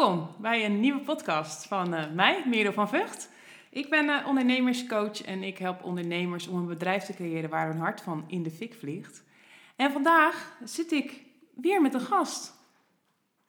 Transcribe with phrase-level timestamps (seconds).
[0.00, 3.30] Welkom bij een nieuwe podcast van uh, mij, Merel van Vught.
[3.70, 7.78] Ik ben uh, ondernemerscoach en ik help ondernemers om een bedrijf te creëren waar hun
[7.78, 9.22] hart van in de fik vliegt.
[9.76, 11.24] En vandaag zit ik
[11.54, 12.54] weer met een gast.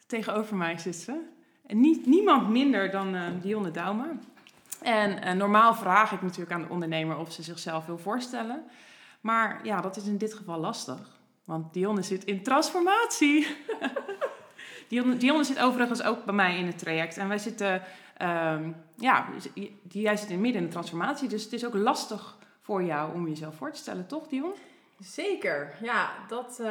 [0.07, 1.21] Tegenover mij zit ze.
[1.65, 4.11] En niet, niemand minder dan uh, Dionne Dauma.
[4.81, 8.63] En normaal vraag ik natuurlijk aan de ondernemer of ze zichzelf wil voorstellen.
[9.21, 11.19] Maar ja, dat is in dit geval lastig.
[11.45, 13.47] Want Dionne zit in transformatie.
[14.91, 17.17] Dionne, zit overigens ook bij mij in het traject.
[17.17, 17.73] En wij zitten,
[18.21, 19.27] um, ja,
[19.89, 21.29] jij zit in midden in de transformatie.
[21.29, 24.53] Dus het is ook lastig voor jou om jezelf voor te stellen, toch Dion?
[24.99, 26.11] Zeker, ja.
[26.27, 26.67] Dat, uh,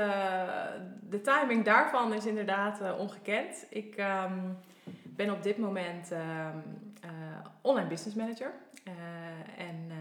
[1.08, 3.66] de timing daarvan is inderdaad uh, ongekend.
[3.70, 4.58] Ik um,
[5.04, 6.18] ben op dit moment um,
[7.04, 7.10] uh,
[7.60, 8.52] online business manager.
[9.56, 9.92] en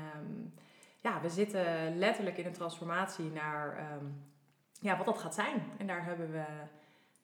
[1.02, 3.88] ja, we zitten letterlijk in een transformatie naar
[4.82, 5.64] ja, wat dat gaat zijn.
[5.78, 6.44] En daar hebben we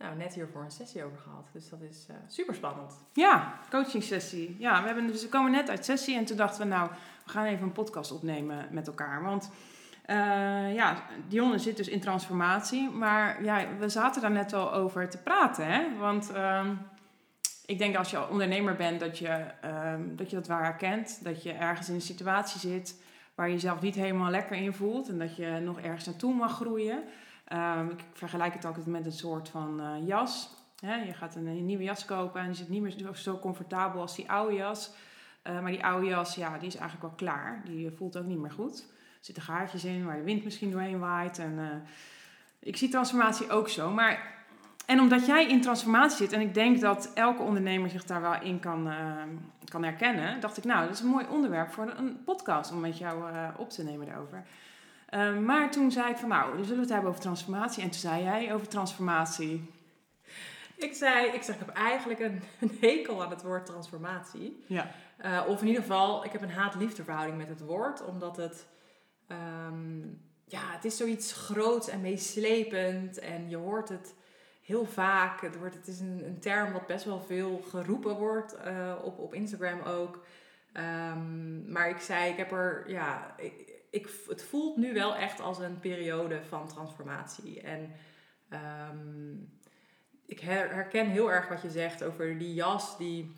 [0.06, 1.50] nou, net hiervoor een sessie over gehad.
[1.54, 2.94] Dus dat is uh, super spannend.
[3.14, 4.56] Ja, coaching sessie.
[4.60, 6.90] Ja, we, hebben, dus we komen net uit sessie en toen dachten we, nou,
[7.26, 9.24] we gaan even een podcast opnemen met elkaar.
[9.24, 9.50] Want
[10.10, 12.90] uh, ja, Dionne zit dus in transformatie.
[12.90, 15.68] Maar ja, we zaten daar net al over te praten.
[15.68, 15.98] Hè?
[15.98, 16.70] Want uh,
[17.66, 21.24] ik denk als je ondernemer bent, dat je, um, dat je dat waar herkent.
[21.24, 23.02] Dat je ergens in een situatie zit
[23.36, 25.10] waar je jezelf niet helemaal lekker in voelt.
[25.10, 27.04] En dat je nog ergens naartoe mag groeien.
[27.54, 30.50] Um, ik vergelijk het altijd met een soort van uh, jas.
[30.80, 34.32] Je gaat een, nieuwe jas kopen en die zit niet meer zo comfortabel als die
[34.32, 34.92] oude jas.
[35.44, 37.62] Uh, maar die oude jas, ja, die is eigenlijk wel klaar.
[37.66, 38.80] Die voelt ook niet meer goed.
[38.80, 41.40] Er zitten gaatjes in waar de wind misschien doorheen waait.
[41.40, 41.84] En,
[42.60, 43.90] ik zie transformatie ook zo.
[43.92, 44.34] Maar,
[44.86, 48.42] en omdat jij in transformatie zit, en ik denk dat elke ondernemer zich daar wel
[48.42, 48.94] in kan,
[49.66, 52.98] kan herkennen, dacht ik, nou, dat is een mooi onderwerp voor een podcast om met
[52.98, 53.24] jou
[53.58, 54.46] op te nemen daarover.
[55.16, 57.84] Uh, maar toen zei ik van nou, zullen we het hebben over transformatie.
[57.84, 59.74] En toen zei jij over transformatie.
[60.76, 64.64] Ik zei, ik zeg, ik heb eigenlijk een, een hekel aan het woord transformatie.
[64.68, 64.92] Ja.
[65.26, 68.06] Uh, of in ieder geval, ik heb een haat-liefde verhouding met het woord.
[68.06, 68.68] Omdat het,
[69.68, 73.20] um, ja, het is zoiets groots en meeslepend.
[73.20, 74.14] En je hoort het
[74.62, 75.42] heel vaak.
[75.42, 79.20] Het, wordt, het is een, een term wat best wel veel geroepen wordt uh, op,
[79.20, 80.26] op Instagram ook.
[80.74, 83.65] Um, maar ik zei, ik heb er, ja, ik,
[83.96, 87.62] ik, het voelt nu wel echt als een periode van transformatie.
[87.62, 87.92] En
[88.92, 89.60] um,
[90.26, 93.36] ik herken heel erg wat je zegt over die jas die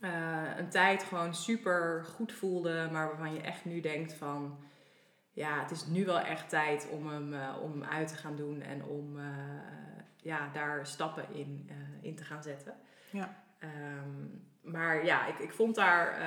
[0.00, 4.58] uh, een tijd gewoon super goed voelde, maar waarvan je echt nu denkt van
[5.32, 8.36] ja, het is nu wel echt tijd om hem, uh, om hem uit te gaan
[8.36, 9.24] doen en om uh,
[10.16, 12.74] ja, daar stappen in, in te gaan zetten.
[13.10, 13.44] Ja.
[13.60, 16.26] Um, maar ja, ik, ik vond daar uh,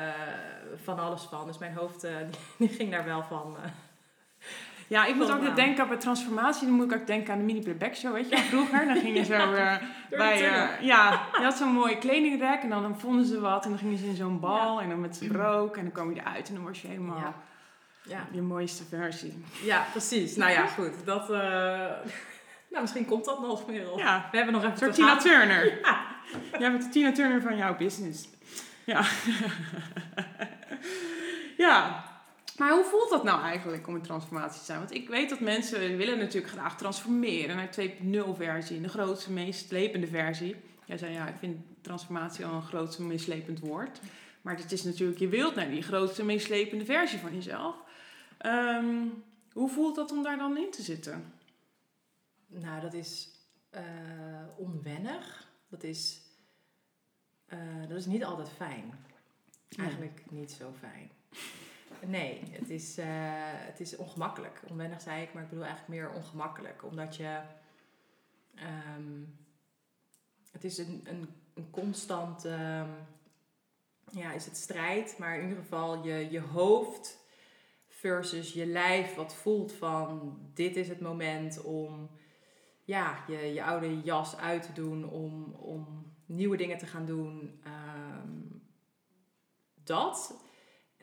[0.83, 1.47] van alles van.
[1.47, 2.11] Dus mijn hoofd uh,
[2.57, 3.55] die, ging daar wel van.
[3.59, 3.71] Uh,
[4.87, 5.55] ja, ik moet ook aan.
[5.55, 6.67] denken bij transformatie.
[6.67, 9.17] Dan moet ik ook denken aan de mini playback show, weet je Vroeger, dan ging
[9.17, 9.51] je zo
[10.09, 10.41] bij...
[10.81, 13.63] ja, je had zo'n mooie kledingrek en dan, dan vonden ze wat.
[13.63, 14.83] En dan gingen ze in zo'n bal ja.
[14.83, 15.77] en dan met z'n rook.
[15.77, 17.17] En dan kwam je eruit en dan was je helemaal...
[17.17, 17.33] Ja.
[18.03, 18.27] Ja.
[18.31, 19.43] Je mooiste versie.
[19.63, 20.35] Ja, precies.
[20.35, 21.05] Nou ja, goed.
[21.05, 21.29] Dat,
[22.71, 23.97] nou, misschien komt dat nog, Merel.
[23.97, 24.27] Ja.
[24.31, 24.87] We hebben nog even...
[24.87, 25.79] Een Tina Turner.
[26.51, 26.59] Ja.
[26.59, 28.29] Jij bent de Tina Turner van jouw business.
[28.85, 29.05] Ja.
[31.65, 32.05] ja.
[32.57, 34.79] Maar hoe voelt dat nou eigenlijk om een transformatie te zijn?
[34.79, 39.67] Want ik weet dat mensen willen natuurlijk graag transformeren naar 2.0 versie, de grootste, meest
[39.67, 40.55] slepende versie.
[40.85, 43.99] Jij zei ja, ik vind transformatie al een grootste, meest slepend woord.
[44.41, 47.75] Maar het is natuurlijk, je wilt naar die grootste, meest slepende versie van jezelf.
[48.45, 51.33] Um, hoe voelt dat om daar dan in te zitten?
[52.53, 53.29] Nou, dat is
[53.71, 53.81] uh,
[54.57, 55.49] onwennig.
[55.69, 56.21] Dat is,
[57.47, 58.93] uh, dat is niet altijd fijn.
[59.77, 61.11] Eigenlijk niet zo fijn.
[62.05, 63.05] Nee, het is, uh,
[63.45, 64.61] het is ongemakkelijk.
[64.69, 66.83] Onwennig zei ik, maar ik bedoel eigenlijk meer ongemakkelijk.
[66.83, 67.41] Omdat je...
[68.95, 69.39] Um,
[70.51, 72.45] het is een, een, een constant...
[72.45, 72.89] Um,
[74.11, 75.17] ja, is het strijd.
[75.17, 77.19] Maar in ieder geval je, je hoofd
[77.87, 80.39] versus je lijf wat voelt van...
[80.53, 82.09] Dit is het moment om
[82.91, 87.61] ja, je, je oude jas uit te doen om, om nieuwe dingen te gaan doen.
[87.65, 88.61] Um,
[89.83, 90.43] dat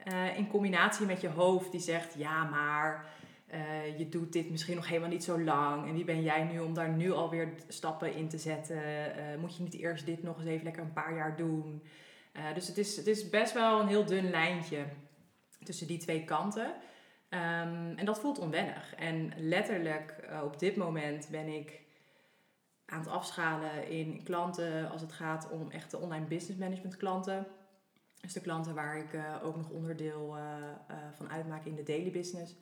[0.05, 3.07] uh, in combinatie met je hoofd die zegt: ja, maar
[3.55, 5.87] uh, je doet dit misschien nog helemaal niet zo lang.
[5.87, 8.77] En wie ben jij nu om daar nu alweer stappen in te zetten?
[8.77, 11.83] Uh, moet je niet eerst dit nog eens even lekker een paar jaar doen?
[12.55, 14.85] dus het is, het is best wel een heel dun lijntje
[15.65, 16.75] tussen die twee kanten.
[17.31, 18.95] Um, en dat voelt onwennig.
[18.95, 21.81] En letterlijk op dit moment ben ik
[22.87, 27.47] aan het afschalen in klanten als het gaat om echte online business management klanten.
[28.21, 30.45] Dus de klanten waar ik uh, ook nog onderdeel uh,
[31.13, 32.55] van uitmaak in de daily business.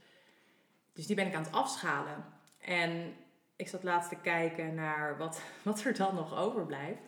[0.93, 2.25] Dus die ben ik aan het afschalen.
[2.61, 3.15] En
[3.57, 7.03] ik zat laatst te kijken naar wat, wat er dan nog overblijft.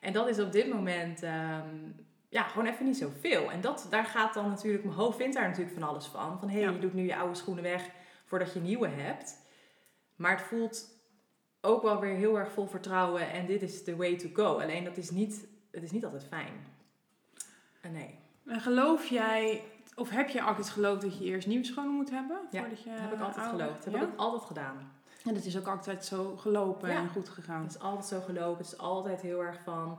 [0.00, 1.90] En dat is op dit moment ehm,
[2.34, 3.50] ja, gewoon even niet zoveel.
[3.50, 6.38] En dat, daar gaat dan natuurlijk, mijn hoofd vindt daar natuurlijk van alles van.
[6.38, 6.70] Van hé, hey, Ja.
[6.70, 7.90] je doet nu je oude schoenen weg
[8.24, 9.38] voordat je nieuwe hebt.
[10.16, 10.88] Maar het voelt
[11.60, 14.44] ook wel weer heel erg vol vertrouwen en dit is the way to go.
[14.60, 16.52] Alleen dat is niet, het is niet altijd fijn.
[17.80, 19.62] En nee, En geloof jij,
[19.94, 22.40] of heb je altijd geloofd dat je eerst nieuwe schoenen moet hebben?
[22.50, 23.84] Ja, voordat je dat heb ik altijd oude- geloofd.
[23.84, 23.90] Ja?
[23.98, 24.92] heb ik altijd gedaan.
[25.24, 26.96] En dat is ook altijd zo gelopen Ja.
[26.96, 27.62] en goed gegaan.
[27.62, 28.58] Het is altijd zo gelopen.
[28.64, 29.98] Het is altijd heel erg van...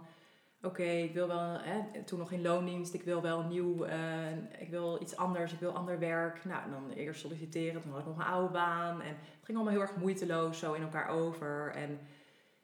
[0.65, 1.59] Oké, ik wil wel...
[1.59, 2.93] Hè, toen nog in loondienst.
[2.93, 3.83] Ik wil wel nieuw...
[3.83, 5.53] eh, ik wil iets anders.
[5.53, 6.45] Ik wil ander werk.
[6.45, 7.81] Nou, en dan eerst solliciteren.
[7.81, 9.01] Toen had ik nog een oude baan.
[9.01, 11.71] En het ging allemaal heel erg moeiteloos zo in elkaar over.
[11.71, 11.99] En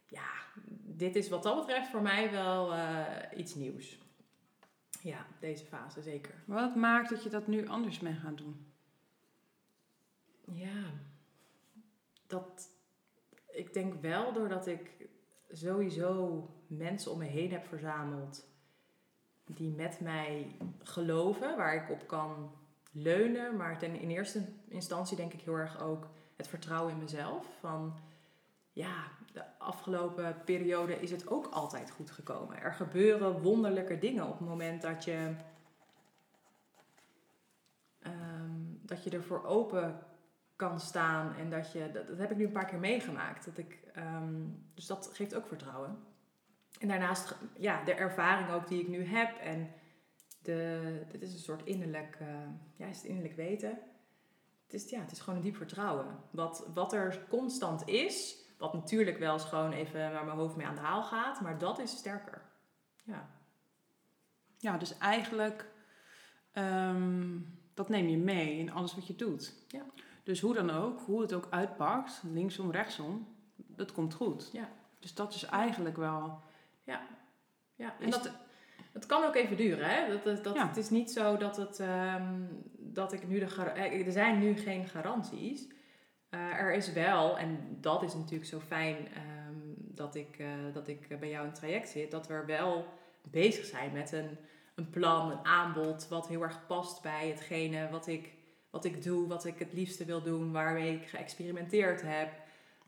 [0.08, 0.30] ja,
[0.84, 3.06] dit is wat dat betreft voor mij wel eh,
[3.36, 3.98] iets nieuws.
[5.02, 6.34] Ja, deze fase zeker.
[6.46, 8.66] Wat maakt dat je dat nu anders bent gaan doen?
[10.52, 10.92] Ja,
[12.28, 12.70] dat.
[13.52, 15.10] Ik denk wel doordat ik
[15.52, 16.46] sowieso
[16.78, 18.50] mensen om me heen heb verzameld
[19.46, 22.52] die met mij geloven, waar ik op kan
[22.92, 23.56] leunen.
[23.56, 27.48] Maar ten, in eerste instantie denk ik heel erg ook het vertrouwen in mezelf.
[27.60, 28.00] Van
[28.72, 29.04] ja,
[29.34, 32.62] de afgelopen periode is het ook altijd goed gekomen.
[32.62, 35.36] Er gebeuren wonderlijke dingen op het moment dat je,
[38.00, 38.52] ehm,
[38.82, 40.00] dat je ervoor open
[40.56, 41.36] kan staan.
[41.36, 43.46] En dat je, dat, dat heb ik nu een paar keer meegemaakt.
[43.46, 44.34] Dat ik, ehm,
[44.74, 45.98] dus dat geeft ook vertrouwen.
[46.80, 49.38] En daarnaast, ja, de ervaring ook die ik nu heb.
[49.38, 49.74] En
[50.42, 52.28] de, dit is een soort innerlijk, eh,
[52.76, 53.80] ja, is het innerlijk weten.
[54.64, 56.20] Het is, ja, het is gewoon een diep vertrouwen.
[56.32, 60.66] Wat, wat er constant is, wat natuurlijk wel eens gewoon even waar mijn hoofd mee
[60.66, 61.42] aan de haal gaat.
[61.42, 62.42] Maar dat is sterker.
[63.04, 63.30] Ja.
[64.58, 65.70] Ja, dus eigenlijk,
[66.52, 67.40] ehm,
[67.74, 69.54] dat neem je mee in alles wat je doet.
[69.68, 69.86] Ja.
[70.24, 74.50] Dus hoe dan ook, hoe het ook uitpakt, linksom, rechtsom, dat komt goed.
[74.52, 74.70] Ja.
[75.00, 76.42] Dus dat is eigenlijk wel...
[76.84, 78.32] Ja, en Is dat,
[78.92, 79.90] het kan ook even duren.
[79.90, 80.10] Hè?
[80.10, 80.68] Dat, dat, dat, Ja.
[80.68, 82.44] Het is niet zo dat, het, ehm,
[82.78, 85.68] dat ik nu de eh, Er zijn nu geen garanties.
[86.30, 90.88] Eh, er is wel, en dat is natuurlijk zo fijn ehm, dat, ik, eh, dat
[90.88, 92.86] ik bij jou in het traject zit, dat we er wel
[93.22, 94.38] bezig zijn met een,
[94.76, 98.34] een plan, een aanbod, wat heel erg past bij hetgene wat ik,
[98.70, 102.30] wat ik doe, wat ik het liefste wil doen, waarmee ik geëxperimenteerd heb.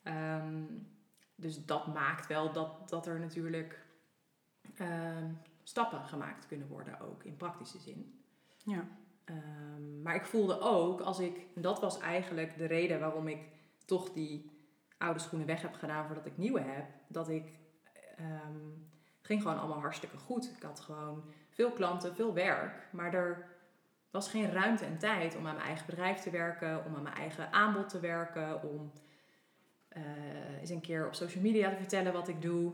[0.03, 0.61] Ehm,
[1.35, 3.82] dus dat maakt wel dat, dat er natuurlijk
[4.75, 5.31] ehm,
[5.63, 8.19] stappen gemaakt kunnen worden, ook in praktische zin.
[8.57, 8.87] Ja.
[9.23, 13.49] Ehm, maar ik voelde ook, als ik, en dat was eigenlijk de reden waarom ik
[13.85, 14.51] toch die
[14.97, 17.59] oude schoenen weg heb gedaan voordat ik nieuwe heb, dat ik,
[18.15, 18.59] ehm,
[19.17, 20.53] het ging gewoon allemaal hartstikke goed.
[20.57, 23.51] Ik had gewoon veel klanten, veel werk, maar er
[24.11, 27.15] was geen ruimte en tijd om aan mijn eigen bedrijf te werken, om aan mijn
[27.15, 28.91] eigen aanbod te werken, om
[29.87, 32.73] eh, eens een keer op social media te vertellen wat ik doe.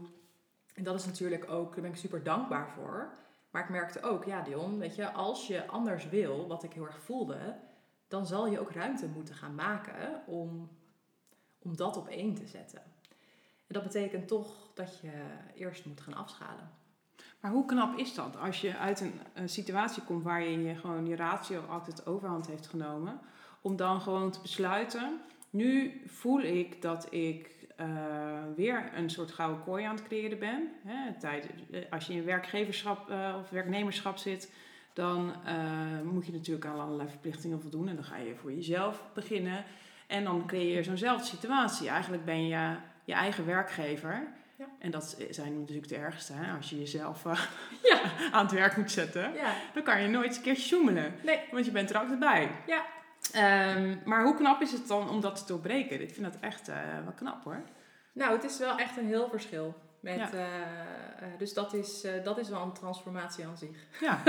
[0.80, 3.14] En dat is natuurlijk ook, daar ben ik super dankbaar voor.
[3.52, 6.86] Maar ik merkte ook, ja Dion, weet je, als je anders wil, wat ik heel
[6.86, 7.56] erg voelde,
[8.08, 10.70] dan zal je ook ruimte moeten gaan maken om,
[11.60, 12.82] om dat op één te zetten.
[13.68, 15.12] En dat betekent toch dat je
[15.56, 16.72] eerst moet gaan afschalen.
[17.42, 21.08] Maar hoe knap is dat als je uit een, een situatie komt waarin je gewoon
[21.08, 23.20] je ratio altijd overhand heeft genomen,
[23.62, 27.86] om dan gewoon te besluiten, nu voel ik dat ik eh,
[28.56, 30.72] weer een soort gouden kooi aan het creëren ben.
[30.86, 34.52] Hè, tijd, eh, als je in werkgeverschap eh, of werknemerschap zit,
[34.94, 35.34] dan
[36.04, 39.64] moet je natuurlijk aan allerlei verplichtingen voldoen en dan ga je voor jezelf beginnen.
[40.08, 41.90] En dan creëer je zo'nzelfde situatie.
[41.90, 44.28] Eigenlijk ben je je eigen werkgever.
[44.56, 44.66] Ja.
[44.80, 46.56] En dat zijn natuurlijk de ergste, hè?
[46.56, 47.24] als je jezelf
[47.90, 48.02] Ja.
[48.32, 49.34] aan het werk moet zetten.
[49.34, 52.52] Ja, Dan kan je nooit een keertje zoemelen, nee, want je bent er altijd bij.
[52.68, 52.86] Ja.
[53.34, 56.02] Ehm, maar hoe knap is het dan om dat te doorbreken?
[56.02, 57.62] Ik vind dat echt eh, wel knap hoor.
[58.12, 59.76] Nou, het is wel echt een heel verschil.
[60.00, 60.32] Met, Ja.
[60.32, 63.70] eh, eh, dus dat is, dat is wel een transformatie aan zich.
[64.02, 64.20] Ja,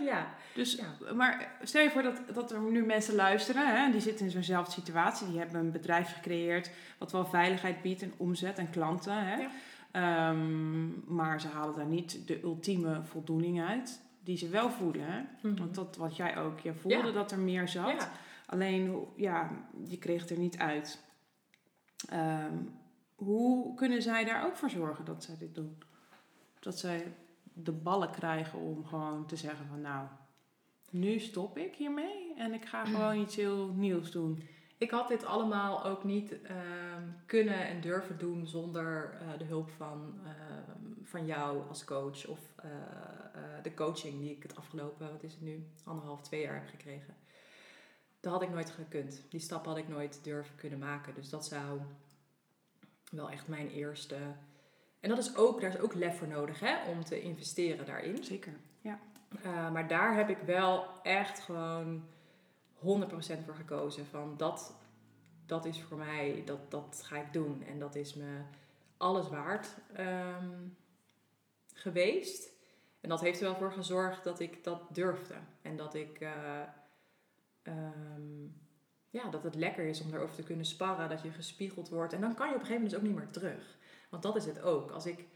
[0.00, 1.12] ja, dus, Ja.
[1.14, 4.72] maar stel je voor dat, dat er nu mensen luisteren, hè, die zitten in zo'nzelfde
[4.72, 5.26] situatie.
[5.26, 9.26] Die hebben een bedrijf gecreëerd wat wel veiligheid biedt en omzet en klanten.
[9.26, 9.36] Hè.
[9.36, 9.48] Ja.
[9.90, 15.04] Ehm, maar ze halen daar niet de ultieme voldoening uit die ze wel voelen.
[15.06, 15.20] Hè.
[15.54, 17.12] Want dat wat jij ook, je voelde Mhm.
[17.12, 18.08] Dat er meer zat.
[18.46, 19.50] Alleen, ja,
[19.84, 21.04] je kreeg het er niet uit.
[22.08, 22.56] Ehm,
[23.14, 25.78] hoe kunnen zij daar ook voor zorgen dat zij dit doen?
[26.60, 27.14] Dat zij
[27.52, 30.06] de ballen krijgen om gewoon te zeggen van nou,
[30.90, 34.42] nu stop ik hiermee en ik ga gewoon iets heel nieuws doen.
[34.78, 39.70] Ik had dit allemaal ook niet ehm, kunnen en durven doen zonder eh, de hulp
[39.70, 45.10] van, ehm, van jou als coach of eh, eh, de coaching die ik het afgelopen,
[45.10, 47.14] wat is het nu, anderhalf, twee jaar heb gekregen.
[48.24, 49.22] Dat had ik nooit gekund.
[49.28, 51.14] Die stap had ik nooit durven kunnen maken.
[51.14, 51.80] Dus dat zou
[53.10, 54.16] wel echt mijn eerste
[55.00, 58.24] En dat is ook, daar is ook lef voor nodig hè, om te investeren daarin.
[58.24, 58.98] Zeker, ja.
[59.44, 62.04] Uh, maar daar heb ik wel echt gewoon
[62.76, 62.80] 100%
[63.44, 64.06] voor gekozen.
[64.06, 64.74] Van dat,
[65.46, 67.62] dat is voor mij, dat, dat ga ik doen.
[67.62, 68.40] En dat is me
[68.96, 70.76] alles waard um,
[71.74, 72.52] geweest.
[73.00, 75.34] En dat heeft er wel voor gezorgd dat ik dat durfde.
[75.62, 76.20] En dat ik...
[76.20, 76.30] Uh,
[77.68, 78.62] um,
[79.10, 82.12] ja, dat het lekker is om erover te kunnen sparren, dat je gespiegeld wordt.
[82.12, 83.76] En dan kan je op een gegeven moment dus ook niet meer terug.
[84.10, 84.90] Want dat is het ook.
[84.90, 85.26] Als ik,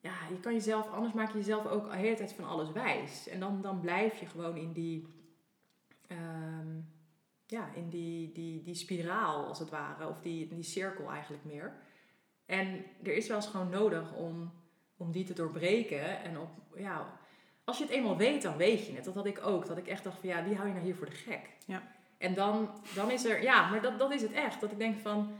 [0.00, 3.28] ja, je kan jezelf, anders maak je jezelf ook de hele tijd van alles wijs.
[3.28, 5.06] En dan, dan blijf je gewoon in die,
[6.08, 6.92] um,
[7.46, 10.08] ja, in die, die, die spiraal als het ware.
[10.08, 11.76] Of die, die cirkel eigenlijk meer.
[12.46, 14.52] En er is wel eens gewoon nodig om,
[14.96, 16.22] om die te doorbreken.
[16.22, 17.18] En op, ja,
[17.64, 19.04] als je het eenmaal weet, dan weet je het.
[19.04, 19.66] Dat had ik ook.
[19.66, 21.50] Dat ik echt dacht van, ja, wie hou je nou hier voor de gek?
[21.66, 21.82] Ja.
[22.18, 24.60] En dan, dan is er, ja, maar dat, dat is het echt.
[24.60, 25.32] Dat ik denk van,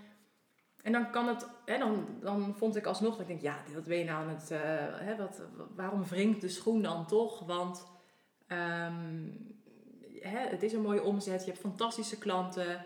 [0.82, 3.84] en dan kan het, hè, dan, dan vond ik alsnog dat ik denk, ja, wat
[3.84, 4.58] ben je nou aan het, uh,
[5.06, 5.42] hè, wat,
[5.74, 7.46] waarom wringt de schoen dan toch?
[7.46, 7.86] Want
[8.48, 9.56] um,
[10.20, 12.84] hè, het is een mooie omzet, je hebt fantastische klanten,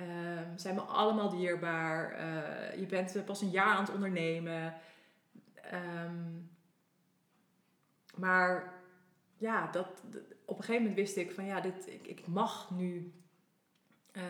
[0.00, 4.74] um, zijn me allemaal dierbaar, uh, je bent pas een jaar aan het ondernemen.
[6.04, 6.50] Um,
[8.14, 8.77] maar
[9.38, 10.02] ja, dat,
[10.44, 13.12] op een gegeven moment wist ik van ja, dit, ik, ik mag nu
[14.12, 14.22] uh,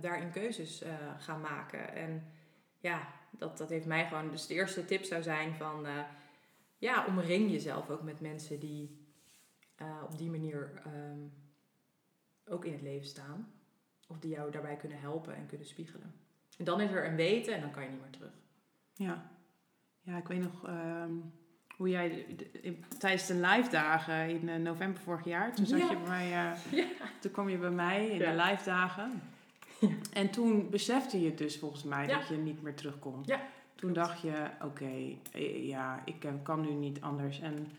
[0.00, 1.94] daarin keuzes uh, gaan maken.
[1.94, 2.32] En
[2.78, 4.30] ja, dat, dat heeft mij gewoon.
[4.30, 6.02] Dus de eerste tip zou zijn van uh,
[6.78, 8.98] ja, omring jezelf ook met mensen die
[10.02, 11.32] op die manier um,
[12.44, 13.52] ook in het leven staan.
[14.08, 16.14] Of die jou daarbij kunnen helpen en kunnen spiegelen.
[16.58, 18.32] En dan is er een weten en dan kan je niet meer terug.
[18.94, 19.30] Ja,
[20.00, 20.68] ja ik weet nog.
[20.68, 21.32] Um
[21.80, 22.26] hoe jij
[22.98, 26.72] tijdens de live dagen in uh, november vorig jaar, toen zat je bij mij, uh,
[26.72, 26.86] ja.
[27.20, 29.22] toen kwam je bij mij in de live dagen.
[30.12, 33.34] En toen besefte je dus volgens mij dat je niet meer terugkomt.
[33.74, 35.20] Toen dacht je, oké, okay,
[35.66, 37.40] ja, ik kan nu niet anders.
[37.40, 37.70] En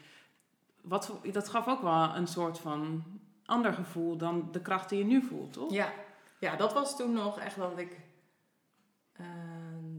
[0.82, 3.04] wat, dat gaf ook wel een soort van
[3.46, 5.72] ander gevoel dan de kracht die je nu voelt, toch?
[5.72, 5.94] Ja,
[6.40, 8.00] ja dat was toen nog echt dat ik...
[9.20, 9.28] Uh,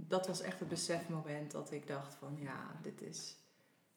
[0.08, 3.41] dat was echt het besefmoment dat ik dacht van, ja, dit is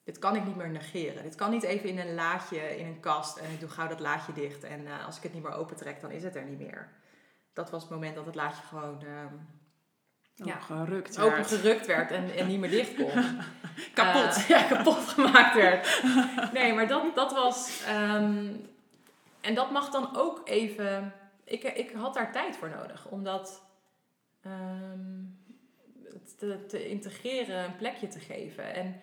[0.05, 1.23] dit kan ik niet meer negeren.
[1.23, 3.99] Dit kan niet even in een laadje, in een kast en ik doe gauw dat
[3.99, 4.63] laadje dicht.
[4.63, 6.89] En uh, als ik het niet meer opentrek, dan is het er niet meer.
[7.53, 11.85] Dat was het moment dat het laadje gewoon uh, ja, gerukt werd.
[11.85, 13.11] werd en, en niet meer dicht kon.
[13.93, 14.37] kapot.
[14.37, 16.01] Uh, ja, kapot gemaakt werd.
[16.53, 17.83] Nee, maar dat, dat was...
[17.89, 18.69] Um,
[19.41, 21.13] en dat mag dan ook even...
[21.43, 23.63] Ik, ik had daar tijd voor nodig, omdat...
[24.45, 25.43] Um,
[26.37, 28.73] te, te integreren, een plekje te geven.
[28.73, 29.01] En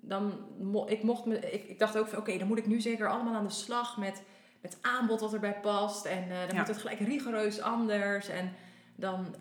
[0.00, 0.48] dan
[0.86, 3.34] ik mocht me, ik, ik dacht ook van oké, dan moet ik nu zeker allemaal
[3.34, 4.22] aan de slag met
[4.60, 6.04] het aanbod wat erbij past.
[6.04, 8.28] En uh, dan moet het gelijk rigoureus anders.
[8.28, 8.52] En
[8.94, 9.34] dan,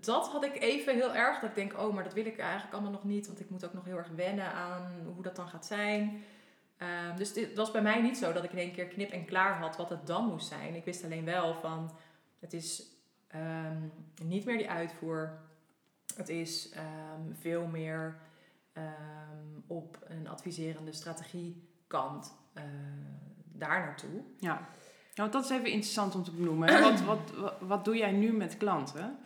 [0.00, 1.40] dat had ik even heel erg.
[1.40, 3.26] Dat ik denk, oh, maar dat wil ik eigenlijk allemaal nog niet.
[3.26, 6.22] Want ik moet ook nog heel erg wennen aan hoe dat dan gaat zijn.
[6.78, 9.24] Um, dus het was bij mij niet zo dat ik in één keer knip en
[9.24, 10.74] klaar had wat het dan moest zijn.
[10.74, 11.90] Ik wist alleen wel van,
[12.38, 12.82] het is
[13.34, 13.92] um,
[14.24, 15.38] niet meer die uitvoer.
[16.16, 18.16] Het is um, veel meer
[18.76, 22.62] um, op een adviserende strategiekant uh,
[23.52, 24.22] daar naartoe.
[24.38, 24.68] Ja.
[25.14, 26.80] Nou, dat is even interessant om te benoemen.
[26.82, 29.18] Wat, wat, wat, wat doe jij nu met klanten?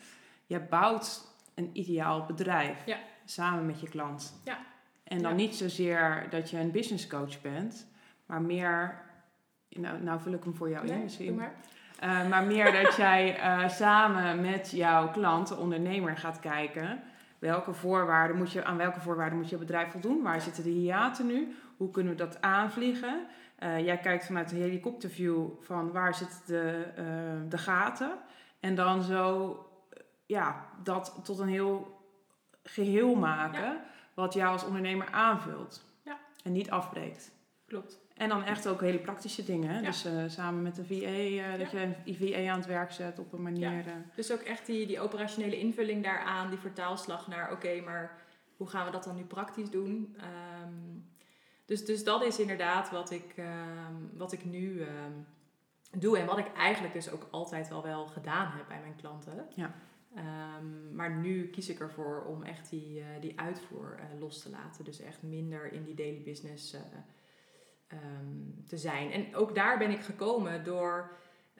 [0.47, 2.99] Je bouwt een ideaal bedrijf ja.
[3.25, 4.41] samen met je klant.
[4.45, 4.59] Ja.
[5.05, 7.87] En dan niet zozeer dat je een business coach bent,
[8.27, 9.03] maar meer.
[9.69, 11.35] Nou, nou vul ik hem voor jou nee, in misschien.
[11.35, 11.55] Maar.
[12.03, 17.03] Uh, maar meer dat jij uh, samen met jouw klant, de ondernemer, gaat kijken
[17.45, 20.23] welke voorwaarden moet je, aan welke voorwaarden moet je bedrijf voldoen?
[20.23, 21.57] Waar zitten de hiaten nu?
[21.77, 23.27] Hoe kunnen we dat aanvliegen?
[23.59, 28.19] Uh, jij kijkt vanuit de helikopterview van waar zitten de, uh, de gaten.
[28.61, 29.59] En dan zo
[30.27, 32.01] ja, dat tot een heel
[32.63, 33.85] geheel maken ja.
[34.15, 35.85] wat jou als ondernemer aanvult.
[36.03, 36.19] Ja.
[36.45, 37.33] En niet afbreekt.
[37.67, 38.04] Klopt.
[38.15, 39.75] En dan echt ook hele praktische dingen.
[39.75, 39.81] Ja.
[39.81, 43.19] Dus uh, samen met de VA, uh, dat je een VA aan het werk zet
[43.19, 43.87] op een manier.
[43.87, 44.03] Ja.
[44.15, 48.19] Dus ook echt die, die operationele invulling daaraan, die vertaalslag naar oké, okay, maar
[48.57, 50.17] hoe gaan we dat dan nu praktisch doen?
[50.63, 51.07] Um,
[51.65, 55.27] dus, dus dat is inderdaad wat ik, um, wat ik nu um,
[55.99, 59.47] doe en wat ik eigenlijk dus ook altijd wel wel gedaan heb bij mijn klanten.
[59.55, 59.75] Ja.
[60.93, 64.85] maar nu kies ik ervoor om echt die, uh, die uitvoer los te laten.
[64.85, 66.77] Dus echt minder in die daily business
[67.93, 69.13] um, te zijn.
[69.13, 71.11] En ook daar ben ik gekomen door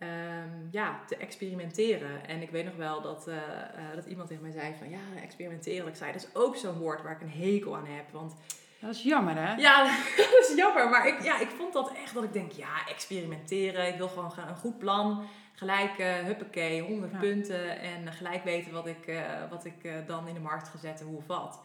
[0.03, 2.27] um, ja, te experimenteren.
[2.27, 5.23] En ik weet nog wel dat, uh, uh, dat iemand tegen mij zei van ja,
[5.23, 5.89] experimenteren.
[5.89, 8.11] Ik zei, dat is ook zo'n woord waar ik een hekel aan heb.
[8.11, 8.37] Want
[8.81, 9.55] dat is jammer, hè?
[9.55, 9.85] Ja,
[10.17, 10.89] dat is jammer.
[10.89, 13.89] Maar ik, ja, ik vond dat echt dat ik denk, ja, experimenteren.
[13.89, 15.27] Ik wil gewoon een goed plan.
[15.53, 17.19] Gelijk, uh, huppakee, 100 ja.
[17.19, 17.79] punten.
[17.81, 21.07] En gelijk weten wat ik, uh, wat ik uh, dan in de markt ga zetten,
[21.07, 21.61] hoe of wat.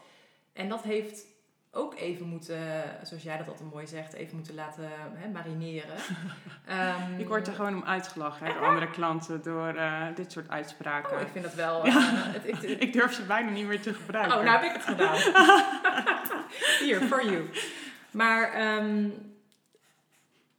[0.52, 1.24] En dat heeft
[1.72, 2.58] ook even moeten,
[3.02, 5.96] zoals jij dat altijd mooi zegt, even moeten laten hè, marineren.
[6.66, 10.48] Ehm, Ik word er gewoon om uitgelachen hè, door andere klanten door eh, dit soort
[10.48, 11.16] uitspraken.
[11.16, 11.86] Oh, ik vind dat wel.
[11.86, 11.92] Ja.
[11.96, 14.38] eh, het, het- ik durf ze bijna niet meer te gebruiken.
[14.38, 15.16] Oh, nou heb ik het gedaan.
[16.86, 17.48] Hier, for you.
[18.10, 19.08] Maar ehm,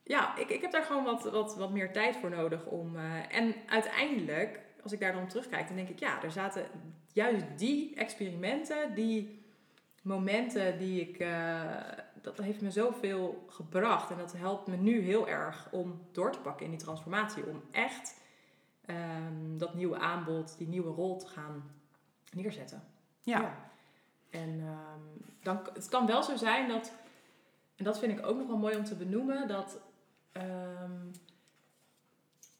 [0.03, 2.95] ja, ik, ik heb daar gewoon wat, wat, wat meer tijd voor nodig om.
[2.95, 6.65] eh, en uiteindelijk, als ik daar dan op terugkijk, dan denk ik, ja, er zaten
[7.13, 9.40] juist die experimenten, die
[10.01, 11.19] momenten die ik.
[11.19, 11.63] eh,
[12.21, 14.11] dat heeft me zoveel gebracht.
[14.11, 17.45] En dat helpt me nu heel erg om door te pakken in die transformatie.
[17.45, 18.19] Om echt
[18.85, 21.71] ehm, dat nieuwe aanbod, die nieuwe rol te gaan
[22.31, 22.83] neerzetten.
[23.21, 23.69] ja.
[24.29, 26.93] En ehm, dan, het kan wel zo zijn dat,
[27.75, 29.79] en dat vind ik ook nog wel mooi om te benoemen, dat,
[30.31, 30.91] ehm,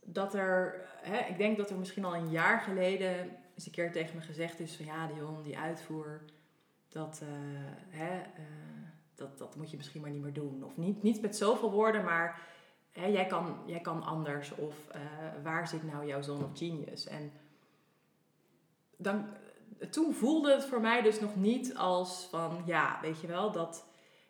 [0.06, 3.92] dat er, hè, ik denk dat er misschien al een jaar geleden eens een keer
[3.92, 6.22] tegen me gezegd is van ja, Dion, die uitvoer,
[6.92, 7.28] dat, eh,
[7.90, 8.44] hè, eh,
[9.16, 10.64] dat, dat moet je misschien maar niet meer doen.
[10.64, 12.42] Of niet, niet met zoveel woorden, maar
[12.92, 14.52] hè, jij, kan, jij kan anders.
[14.56, 15.02] Of eh,
[15.44, 17.08] waar zit nou jouw zone of genius?
[17.08, 17.32] En
[18.98, 19.26] dan,
[19.90, 23.86] toen voelde het voor mij dus nog niet als van, ja, weet je wel, dat...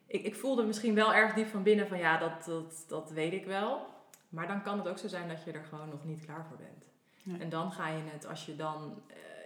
[0.05, 3.33] Ik, ik voelde misschien wel erg diep van binnen van, ja, dat, dat, dat weet
[3.33, 3.87] ik wel.
[4.29, 6.57] Maar dan kan het ook zo zijn dat je er gewoon nog niet klaar voor
[6.57, 6.89] bent.
[7.23, 7.39] Nee.
[7.39, 9.01] En dan ga je het, als je dan...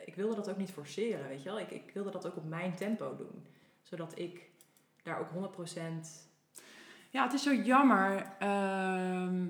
[0.06, 1.60] ik wilde dat ook niet forceren, weet je wel.
[1.60, 3.46] Ik, ik wilde dat ook op mijn tempo doen.
[3.82, 4.50] Zodat ik
[5.04, 5.80] daar ook 100%...
[7.10, 9.46] Ja, het is zo jammer ehm,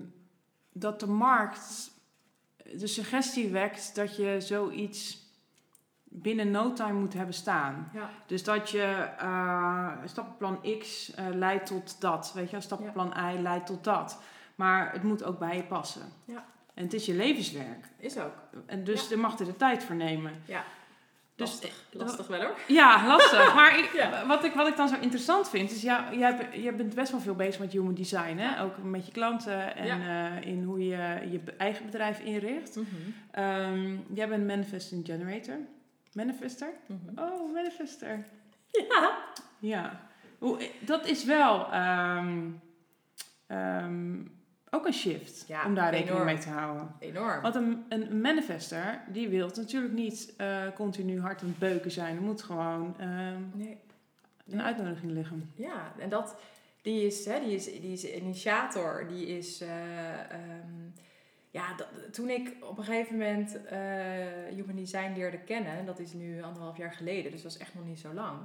[0.72, 1.94] dat de markt
[2.74, 5.24] de suggestie wekt dat je zoiets
[6.04, 7.90] binnen no time moet hebben staan.
[7.94, 13.42] Ja, Dus dat je eh, stappenplan X eh, leidt tot dat, weet je, stappenplan Y
[13.42, 14.22] leidt tot dat.
[14.56, 16.12] Maar het moet ook bij je passen.
[16.26, 16.46] Ja.
[16.76, 17.86] En het is je levenswerk.
[18.00, 18.34] is ook.
[18.66, 19.08] En dus Ja.
[19.10, 20.32] je mag er de tijd voor nemen.
[20.46, 20.64] Ja,
[21.36, 21.84] Dus lastig.
[21.92, 22.56] Lastig wel hoor.
[22.68, 23.56] Ja, lastig.
[23.56, 24.26] Maar ik, Ja.
[24.26, 27.20] wat, ik, wat ik dan zo interessant vind, is ja, jij, jij bent best wel
[27.20, 28.38] veel bezig met human design.
[28.38, 28.56] Hè?
[28.56, 28.62] Ja.
[28.62, 30.96] Ook met je klanten en eh, in hoe je
[31.32, 32.78] je eigen bedrijf inricht.
[33.32, 35.58] Ehm, jij bent manifesting generator.
[36.14, 36.70] Manifester?
[36.86, 37.20] Mhm.
[37.20, 38.26] Oh, manifester.
[38.72, 39.18] Ja.
[39.60, 40.00] Ja.
[40.40, 42.42] Hoe, dat is wel ehm,
[43.48, 44.16] ehm,
[44.76, 46.26] ook een shift Ja, om daar rekening enorm.
[46.26, 46.96] mee te houden.
[47.00, 47.42] Enorm.
[47.42, 52.16] Want een, een manifester, die wil natuurlijk niet eh, continu hard aan het beuken zijn.
[52.16, 53.78] Er moet gewoon ehm, Nee.
[54.50, 55.52] een uitnodiging liggen.
[55.56, 56.36] Ja, en dat,
[56.82, 60.84] die is, hè, die is, die is initiator, die is, eh, ehm,
[61.52, 63.78] ja, dat, toen ik op een gegeven moment eh,
[64.56, 67.86] Human Design leerde kennen, dat is nu anderhalf jaar geleden, dus dat is echt nog
[67.86, 68.38] niet zo lang.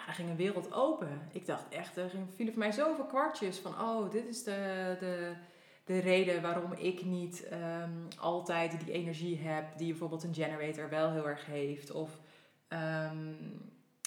[0.00, 1.28] Ja, daar ging een wereld open.
[1.32, 5.32] Ik dacht echt, er vielen voor mij zoveel kwartjes van, oh, dit is de, de,
[5.84, 11.10] de reden waarom ik niet ehm, altijd die energie heb die bijvoorbeeld een generator wel
[11.10, 11.90] heel erg heeft.
[11.90, 12.10] Of
[12.68, 13.32] ehm,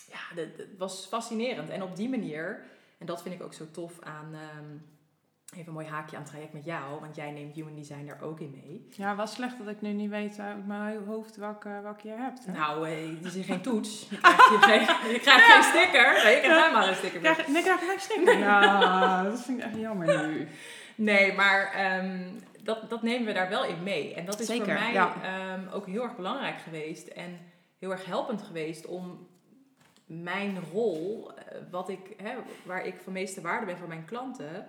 [0.08, 1.70] ja, dat was fascinerend.
[1.70, 2.64] En op die manier,
[2.98, 4.78] en dat vind ik ook zo tof aan, ehm,
[5.56, 8.22] even een mooi haakje aan het traject met jou, want jij neemt Human Design daar
[8.22, 8.88] ook in mee.
[8.89, 12.46] Ja, wat slecht dat ik nu niet weet uit mijn hoofd welke, welke jij hebt.
[12.46, 12.52] Hè?
[12.52, 14.10] Nou, eh, het is hier geen toets.
[14.10, 16.24] Je krijgt, geen, je krijgt geen sticker.
[16.24, 17.20] Nee, ik krijg maar een sticker.
[17.20, 18.38] Krijg, nee, krijg ik geen sticker.
[18.38, 20.48] Ja, dat vind ik echt jammer nu.
[20.96, 22.22] Nee, maar ehm,
[22.63, 24.13] dat, dat nemen we daar wel in mee.
[24.13, 25.13] En dat is Zeker, voor mij ja.
[25.24, 27.08] ehm, ook heel erg belangrijk geweest.
[27.08, 27.39] En
[27.80, 29.28] heel erg helpend geweest om
[30.06, 32.36] mijn rol, eh, wat ik, hè,
[32.66, 34.68] waar ik van meeste waarde ben voor mijn klanten,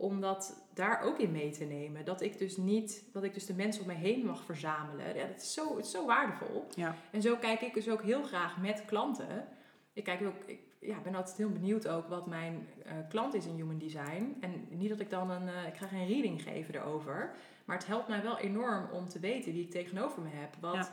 [0.00, 2.04] om dat daar ook in mee te nemen.
[2.04, 5.16] Dat ik dus niet, dat ik dus de mensen om me heen mag verzamelen.
[5.16, 6.66] Ja, dat is zo, het is zo waardevol.
[6.74, 6.94] Ja.
[7.12, 9.48] En zo kijk ik dus ook heel graag met klanten.
[9.92, 13.46] Ik kijk ook, ik ja, ben altijd heel benieuwd ook wat mijn eh, klant is
[13.46, 14.36] in human design.
[14.40, 17.30] En niet dat ik dan een, eh, ik ga geen reading geven erover.
[17.64, 20.54] Maar het helpt mij wel enorm om te weten wie ik tegenover me heb.
[20.60, 20.92] Wat, Ja.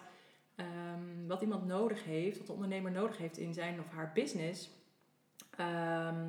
[0.55, 4.69] ehm, wat iemand nodig heeft, wat de ondernemer nodig heeft in zijn of haar business.
[5.57, 6.25] Ehm,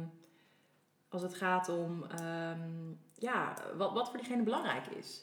[1.09, 5.23] als het gaat om ehm, ja, wat, wat voor diegene belangrijk is.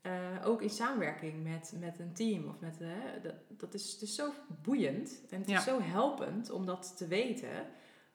[0.00, 0.12] Eh,
[0.44, 2.48] ook in samenwerking met, met een team.
[2.48, 4.30] Of met, hè, dat, dat is, het is zo
[4.62, 5.58] boeiend en het Ja.
[5.58, 7.66] is zo helpend om dat te weten.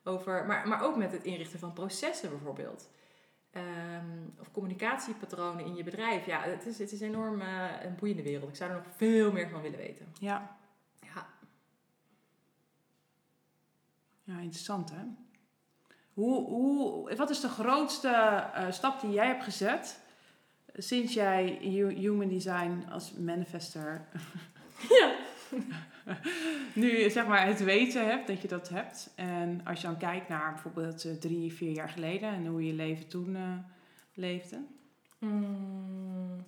[0.03, 2.89] Over, maar, maar ook met het inrichten van processen bijvoorbeeld.
[3.51, 6.25] Ehm, of communicatiepatronen in je bedrijf.
[6.25, 8.49] Ja, het is, het is enorm eh, een boeiende wereld.
[8.49, 10.13] Ik zou er nog veel meer van willen weten.
[10.19, 10.58] Ja.
[11.01, 11.27] Ja.
[14.23, 15.03] ja, interessant hè.
[16.15, 18.08] Hoe, hoe, wat is de grootste
[18.54, 19.99] eh, stap die jij hebt gezet
[20.73, 24.06] sinds jij hu- human design als manifester
[24.99, 25.15] Ja.
[26.73, 29.12] nu zeg maar het weten hebt dat je dat hebt.
[29.15, 32.73] En als je dan kijkt naar bijvoorbeeld eh, drie, vier jaar geleden en hoe je
[32.73, 33.58] leven toen eh,
[34.13, 34.63] leefde.
[35.19, 36.45] Mm.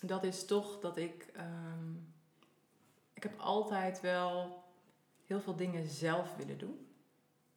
[0.00, 1.26] Dat is toch dat ik.
[1.34, 1.92] ehm,
[3.14, 4.62] ik heb altijd wel
[5.28, 6.86] heel veel dingen zelf willen doen.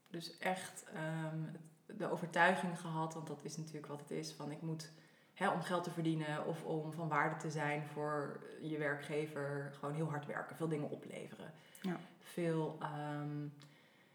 [0.07, 1.43] Dus echt ehm,
[1.85, 4.91] de overtuiging gehad, want dat is natuurlijk wat het is, van ik moet
[5.33, 9.95] hè, om geld te verdienen of om van waarde te zijn voor je werkgever, gewoon
[9.95, 11.51] heel hard werken, veel dingen opleveren.
[11.81, 11.99] Ja.
[12.19, 13.47] Veel, ehm,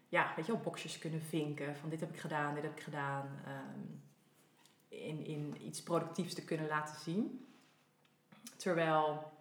[0.09, 2.83] ja, weet je wel, boxjes kunnen vinken van dit heb ik gedaan, dit heb ik
[2.83, 3.29] gedaan.
[3.45, 3.79] ehm,
[4.89, 7.47] in, in iets productiefs te kunnen laten zien.
[8.55, 9.31] Terwijl,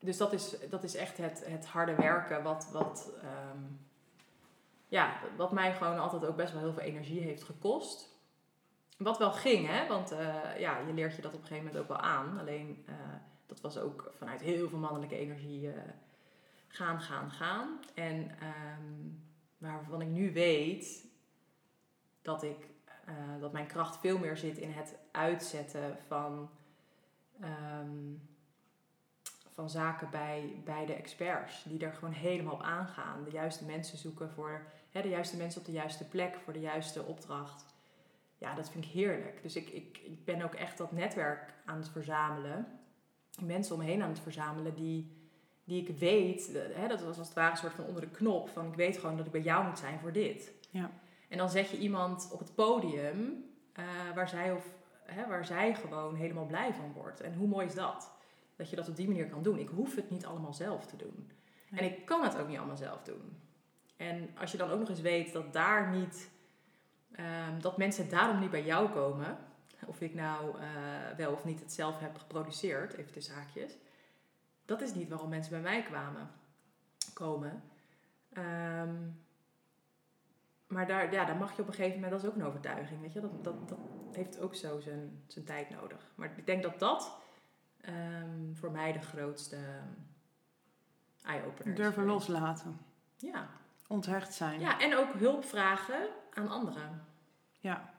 [0.00, 3.62] dus dat is, dat is echt het, het harde werken wat, wat, ehm,
[4.88, 8.08] ja, wat mij gewoon altijd ook best wel heel veel energie heeft gekost.
[8.96, 9.86] Wat wel ging, hè?
[9.86, 12.38] want eh, ja, je leert je dat op een gegeven moment ook wel aan.
[12.38, 12.94] Alleen eh,
[13.46, 15.80] dat was ook vanuit heel veel mannelijke energie eh,
[16.68, 17.80] gaan, gaan, gaan.
[17.94, 19.08] En ehm,
[19.58, 21.06] waarvan ik nu weet
[22.22, 22.68] dat, ik,
[23.40, 26.50] dat mijn kracht veel meer zit in het uitzetten van,
[27.40, 28.14] ehm,
[29.60, 31.62] van zaken bij, bij de experts.
[31.62, 33.24] Die er gewoon helemaal op aangaan.
[33.24, 36.60] De juiste mensen zoeken voor hè, de juiste mensen op de juiste plek, voor de
[36.60, 37.64] juiste opdracht.
[38.38, 39.42] Ja, dat vind ik heerlijk.
[39.42, 42.66] Dus ik, ik, ik ben ook echt dat netwerk aan het verzamelen.
[43.42, 45.28] Mensen om me heen aan het verzamelen die,
[45.64, 46.50] die ik weet.
[46.74, 48.48] Hè, dat was als het ware een soort van onder de knop.
[48.48, 50.52] Van ik weet gewoon dat ik bij jou moet zijn voor dit.
[50.70, 50.90] Ja.
[51.28, 54.66] En dan zet je iemand op het podium eh, waar, zij of,
[55.04, 57.20] hè, waar zij gewoon helemaal blij van wordt.
[57.20, 58.18] En hoe mooi is dat?
[58.60, 59.58] Dat je dat op die manier kan doen.
[59.58, 61.30] Ik hoef het niet allemaal zelf te doen.
[61.68, 61.80] Nee.
[61.80, 63.36] En ik kan het ook niet allemaal zelf doen.
[63.96, 66.30] En als je dan ook nog eens weet dat daar niet,
[67.12, 69.38] ehm, dat mensen daarom niet bij jou komen,
[69.86, 73.76] of ik nou eh, wel of niet het zelf heb geproduceerd, even tussen haakjes,
[74.64, 76.30] dat is niet waarom mensen bij mij kwamen,
[77.14, 77.62] komen.
[78.32, 78.94] Ehm,
[80.66, 83.00] maar daar, ja, daar mag je op een gegeven moment, dat is ook een overtuiging,
[83.00, 83.78] weet je, dat, dat, dat
[84.12, 86.12] heeft ook zo zijn, zijn tijd nodig.
[86.14, 87.18] Maar ik denk dat dat
[87.80, 89.58] ehm, voor mij de grootste
[91.22, 91.74] eye-opener.
[91.74, 92.78] Durven loslaten.
[93.16, 93.48] Ja.
[93.86, 94.60] Onthecht zijn.
[94.60, 97.04] ja, en ook hulp vragen aan anderen.
[97.58, 97.94] Ja.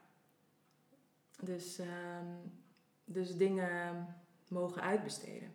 [1.39, 2.25] Dus, ehm,
[3.05, 4.07] dus dingen
[4.47, 5.53] mogen uitbesteden.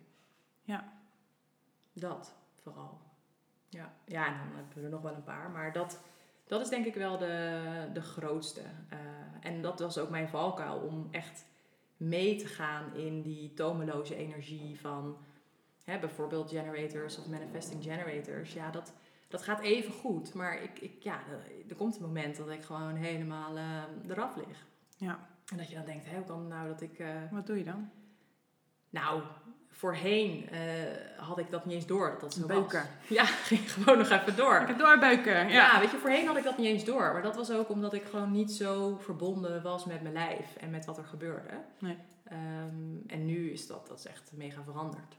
[0.62, 0.92] Ja.
[1.92, 3.00] Dat vooral.
[3.68, 5.50] Ja, ja en dan hebben we er nog wel een paar.
[5.50, 6.00] Maar dat,
[6.46, 8.62] dat is denk ik wel de, de grootste.
[8.88, 8.98] Eh,
[9.40, 11.44] en dat was ook mijn valkuil om echt
[11.96, 15.16] mee te gaan in die tomeloze energie van
[15.84, 18.52] hè, bijvoorbeeld generators of manifesting generators.
[18.52, 18.92] Ja, dat,
[19.28, 20.34] dat gaat even goed.
[20.34, 21.20] Maar ik, ik, ja,
[21.68, 24.66] er- komt een moment dat ik gewoon helemaal eh, eraf lig.
[24.98, 25.28] Ja.
[25.50, 26.98] En dat je dan denkt, hè, hoe kan het nou dat ik...
[26.98, 27.90] eh, Wat doe je dan?
[28.90, 29.22] Nou,
[29.70, 30.60] voorheen eh,
[31.16, 32.80] had ik dat niet eens door dat dat zo Beuken.
[32.80, 33.08] was.
[33.18, 34.58] Ja, ging gewoon nog even door.
[34.58, 35.34] Lekker doorbeuken.
[35.34, 35.72] Ja.
[35.72, 35.80] Ja.
[35.80, 37.12] weet je, voorheen had ik dat niet eens door.
[37.12, 40.70] Maar dat was ook omdat ik gewoon niet zo verbonden was met mijn lijf en
[40.70, 41.48] met wat er gebeurde.
[41.78, 41.96] Nee.
[42.24, 45.16] Ehm, en nu is dat, dat is echt mega veranderd.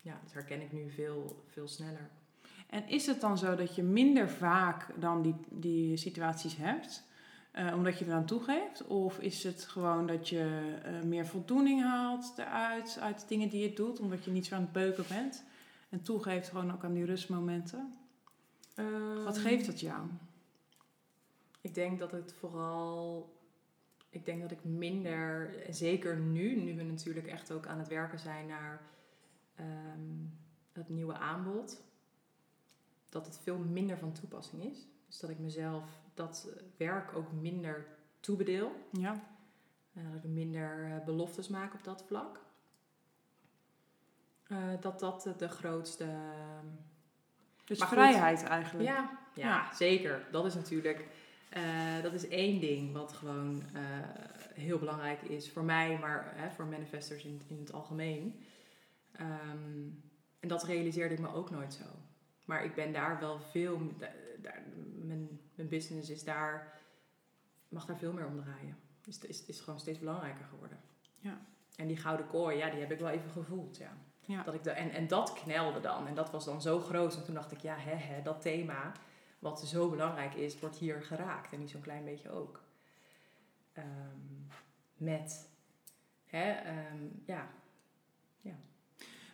[0.00, 2.10] Ja, dat herken ik nu veel, veel sneller.
[2.70, 7.04] En is het dan zo dat je minder vaak dan die, die situaties hebt,
[7.54, 8.86] eh, omdat je eraan toegeeft?
[8.86, 13.62] Of is het gewoon dat je eh, meer voldoening haalt eruit, uit de dingen die
[13.62, 15.44] je doet, omdat je niet zo aan het beuken bent?
[15.88, 17.94] En toegeeft gewoon ook aan die rustmomenten.
[19.24, 20.06] Wat Ehm, geeft dat jou?
[21.60, 23.32] Ik denk dat het vooral.
[24.10, 28.18] Ik denk dat ik minder, zeker nu, nu we natuurlijk echt ook aan het werken
[28.18, 28.80] zijn naar
[29.54, 30.24] ehm,
[30.72, 31.82] het nieuwe aanbod,
[33.08, 34.86] dat het veel minder van toepassing is.
[35.06, 37.86] Dus dat ik mezelf dat werk ook minder
[38.20, 38.72] toebedeel.
[38.90, 39.32] Ja,
[39.94, 42.40] Eh, dat ik minder eh, beloftes maak op dat vlak.
[44.46, 46.06] Eh, dat dat de grootste.
[47.64, 47.96] dus Maar goed.
[47.96, 48.88] vrijheid eigenlijk.
[48.88, 49.74] Ja, ja, Ja.
[49.74, 50.26] zeker.
[50.30, 51.06] Dat is natuurlijk.
[52.02, 53.62] dat is één ding wat gewoon
[54.54, 58.40] heel belangrijk is voor mij, maar hè, voor manifestors in, in het algemeen.
[59.12, 59.88] Ehm,
[60.40, 61.84] en dat realiseerde ik me ook nooit zo.
[62.44, 63.80] Maar ik ben daar wel veel.
[63.98, 64.62] da- daar,
[65.02, 66.80] mijn, mijn business is daar.
[67.68, 68.76] mag daar veel meer om draaien.
[69.02, 70.80] Dus het is, is gewoon steeds belangrijker geworden.
[71.18, 71.40] Ja.
[71.76, 73.96] En die gouden kooi, ja, die heb ik wel even gevoeld, ja.
[74.20, 74.42] Ja.
[74.42, 76.06] Dat ik de, en, en dat knelde dan.
[76.06, 77.16] En dat was dan zo groot.
[77.16, 78.92] En toen dacht ik, ja, hè, hè, dat thema,
[79.38, 81.52] wat zo belangrijk is, wordt hier geraakt.
[81.52, 82.62] En niet zo'n klein beetje ook.
[83.72, 84.18] Ehm,
[84.96, 85.48] met,
[86.24, 87.48] hè, ehm, ja.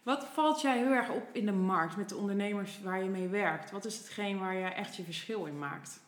[0.02, 3.28] Wat valt jij heel erg op in de markt met de ondernemers waar je mee
[3.28, 3.70] werkt?
[3.70, 6.00] Wat is hetgeen waar je echt je verschil in maakt?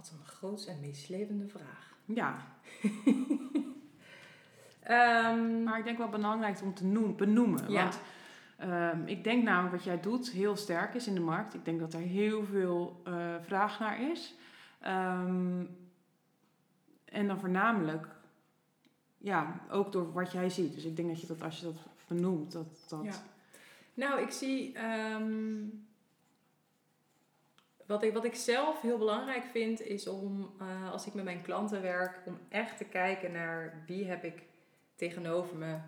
[0.00, 1.96] Wat een grootste en meeslepende vraag.
[2.04, 2.36] Ja,
[4.80, 7.70] Ehm, maar ik denk wel belangrijk om te noem- benoemen.
[7.70, 7.82] Ja.
[7.82, 8.00] Want
[8.56, 11.54] ehm, ik denk namelijk wat jij doet heel sterk is in de markt.
[11.54, 14.34] Ik denk dat er heel veel eh, vraag naar is.
[14.80, 15.64] Ehm,
[17.04, 18.06] en dan voornamelijk,
[19.18, 20.74] ja, ook door wat jij ziet.
[20.74, 23.04] Dus ik denk dat je dat als je dat benoemt, dat dat...
[23.04, 23.14] Ja.
[23.94, 24.78] Nou, ik zie.
[27.90, 31.42] Wat ik, wat ik zelf heel belangrijk vind, is om eh, als ik met mijn
[31.42, 34.42] klanten werk, om echt te kijken naar wie heb ik
[34.94, 35.78] tegenover me.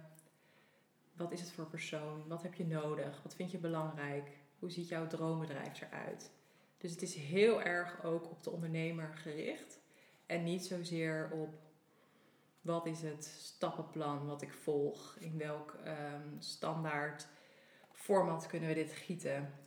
[1.16, 2.28] Wat is het voor persoon?
[2.28, 3.22] Wat heb je nodig?
[3.22, 4.28] Wat vind je belangrijk?
[4.58, 6.30] Hoe ziet jouw droombedrijf eruit?
[6.78, 9.80] Dus het is heel erg ook op de ondernemer gericht.
[10.26, 11.54] En niet zozeer op
[12.60, 15.16] wat is het stappenplan wat ik volg?
[15.18, 17.26] In welk ehm, standaard
[17.92, 19.61] format kunnen we dit gieten?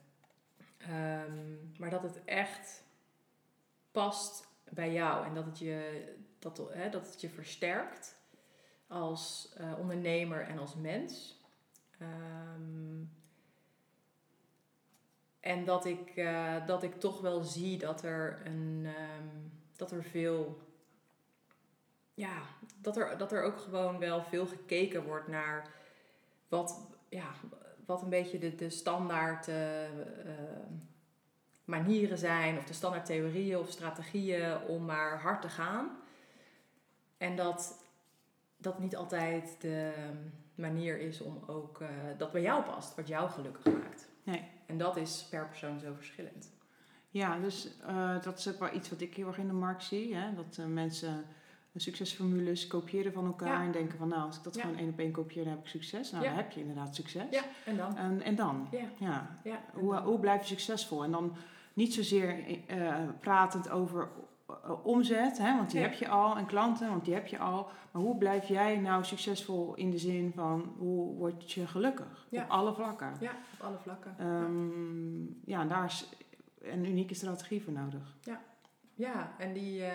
[0.88, 2.84] Ehm, maar dat het echt
[3.92, 8.18] past bij jou en dat het je, dat, hè, dat het je versterkt
[8.88, 11.42] als eh, ondernemer en als mens.
[12.00, 13.04] Ehm,
[15.40, 18.88] en dat ik, eh, dat ik toch wel zie dat er, een,
[19.76, 20.66] dat er veel
[22.16, 22.42] ja,
[22.82, 25.74] dat er, dat er ook gewoon wel veel gekeken wordt naar
[26.48, 27.32] wat, ja,
[27.86, 29.56] wat een beetje de, de standaard uh,
[31.64, 35.90] manieren zijn, of de standaard theorieën of strategieën om maar hard te gaan.
[37.18, 37.84] En dat
[38.58, 39.94] dat niet altijd de
[40.56, 44.08] manier is om ook uh, dat bij jou past, wat jou gelukkig maakt.
[44.24, 44.44] Nee.
[44.66, 46.54] En dat is per persoon zo verschillend.
[47.10, 47.70] Ja, dus
[48.24, 50.16] dat is ook wel iets wat ik heel erg in de markt zie.
[50.16, 50.34] Hè?
[50.34, 51.26] Dat mensen
[51.82, 55.12] succesformules kopiëren van elkaar en denken van nou, als ik dat gewoon één op één
[55.12, 56.12] kopieer, dan heb ik succes.
[56.12, 57.24] Nou, dan heb je inderdaad succes.
[57.32, 57.98] Ja, en dan?
[57.98, 58.68] En, en dan?
[59.00, 59.40] Ja.
[59.74, 61.04] hoe, hoe blijf je succesvol?
[61.04, 61.36] En dan
[61.74, 64.10] niet zozeer uh, pratend over
[64.50, 67.68] uh, omzet, hè, want die heb je al, en klanten, want die heb je al.
[67.92, 72.28] Maar hoe blijf jij nou succesvol in de zin van hoe word je gelukkig?
[72.32, 73.14] Op alle vlakken.
[73.20, 74.28] Ja, op alle vlakken.
[74.28, 76.10] Um, ja, en daar is
[76.62, 78.16] een unieke strategie voor nodig.
[78.22, 78.42] Ja,
[78.94, 79.80] ja en die...
[79.80, 79.88] Uh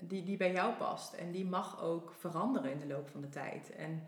[0.00, 1.12] die, die bij jou past.
[1.12, 3.70] En die mag ook veranderen in de loop van de tijd.
[3.70, 4.02] En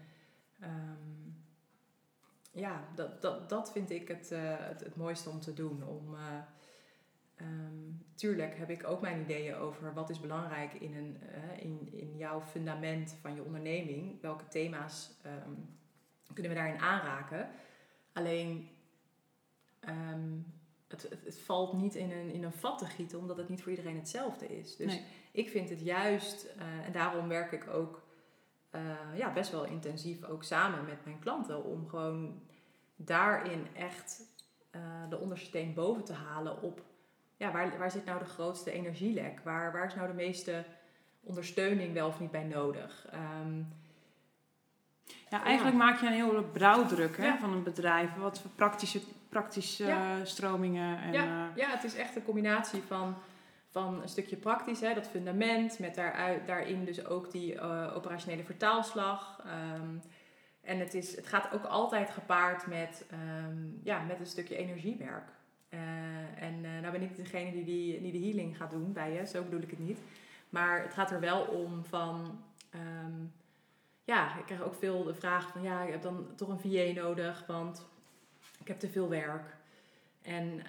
[0.63, 1.37] um,
[2.53, 5.87] ja, dat, dat, dat vind ik het, uh, het, het, mooiste om te doen.
[5.87, 6.21] Om, uh,
[7.41, 11.89] um, tuurlijk heb ik ook mijn ideeën over wat is belangrijk in, een, uh, in,
[11.93, 14.21] in jouw fundament van je onderneming.
[14.21, 15.77] Welke thema's um,
[16.33, 17.51] kunnen we daarin aanraken.
[18.13, 18.69] Alleen
[20.89, 23.63] het, het, het, valt niet in een, in een vat te gieten, omdat het niet
[23.63, 24.77] voor iedereen hetzelfde is.
[24.77, 25.01] Dus
[25.33, 28.03] ik vind het juist, uh, en daarom werk ik ook
[28.71, 28.81] uh,
[29.15, 32.41] ja, best wel intensief ook samen met mijn klanten, om gewoon
[32.97, 34.23] daarin echt
[34.75, 36.83] uh, de onderste steen boven te halen op
[37.37, 39.41] ja, waar, waar zit nou de grootste energielek?
[39.45, 40.65] Waar, waar is nou de meeste
[41.23, 43.07] ondersteuning wel of niet bij nodig?
[43.15, 43.69] Um,
[45.31, 48.15] ja, eigenlijk maak je een hele brouwdruk hè, van een bedrijf.
[48.15, 50.99] Wat voor praktische, praktische stromingen.
[51.01, 51.51] En, ja.
[51.55, 53.17] ja, het is echt een combinatie van
[53.77, 58.45] van een stukje praktisch, hè, dat fundament, met daaruit, daarin dus ook die uh, operationele
[58.45, 59.45] vertaalslag.
[59.75, 60.01] Um,
[60.61, 65.29] en het, is, het gaat ook altijd gepaard met, um, ja, met een stukje energiewerk.
[65.71, 65.81] Uh,
[66.43, 69.27] en uh, nou ben ik degene die, die die de healing gaat doen bij je,
[69.27, 69.99] zo bedoel ik het niet.
[70.49, 72.43] Maar het gaat er wel om van,
[72.75, 73.33] um,
[74.05, 77.01] ja, ik krijg ook veel de vraag van, ja, ik heb dan toch een VA
[77.01, 77.87] nodig, want
[78.59, 79.57] ik heb te veel werk.
[80.23, 80.61] En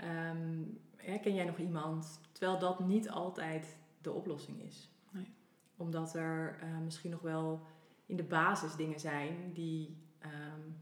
[0.96, 2.20] hè, ken jij nog iemand?
[2.32, 4.90] Terwijl dat niet altijd de oplossing is.
[5.12, 5.34] Nee.
[5.76, 7.68] Omdat er uh, misschien nog wel
[8.06, 10.78] in de basis dingen zijn die, um,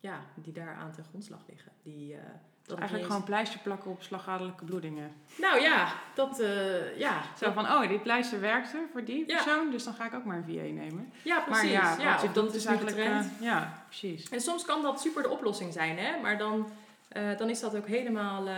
[0.00, 1.72] ja, die daar aan ten grondslag liggen.
[1.82, 2.20] Die, uh,
[2.66, 5.12] dat Eigenlijk gewoon pleister plakken op slagadelijke bloedingen.
[5.38, 7.22] Nou ja, dat uh, ja.
[7.38, 10.36] Zo van, oh, die pleister werkte voor die persoon, dus dan ga ik ook maar
[10.36, 11.12] een VA nemen.
[11.22, 11.72] Ja, precies.
[11.72, 12.96] Maar ja, ja dat is eigenlijk...
[12.96, 14.28] Uh, ja, precies.
[14.28, 16.20] En soms kan dat super de oplossing zijn, hè.
[16.20, 16.70] Maar dan,
[17.16, 18.48] uh, dan is dat ook helemaal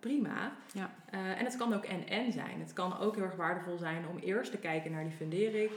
[0.00, 0.52] prima.
[0.72, 0.90] Ja.
[1.10, 2.60] En het kan ook en-en zijn.
[2.60, 5.70] Het kan ook heel erg waardevol zijn om eerst te kijken naar die fundering.